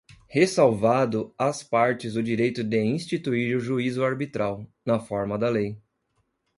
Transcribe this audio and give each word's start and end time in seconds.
ressalvado 0.27 1.31
às 1.37 1.61
partes 1.61 2.15
o 2.15 2.23
direito 2.23 2.63
de 2.63 2.83
instituir 2.83 3.59
juízo 3.59 4.03
arbitral, 4.03 4.65
na 4.83 4.99
forma 4.99 5.37
da 5.37 5.47
lei. 5.47 5.77